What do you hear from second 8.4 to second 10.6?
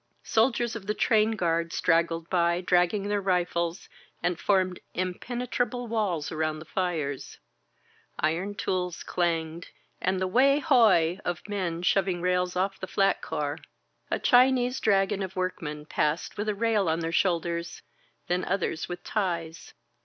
tools clanged, and the Wai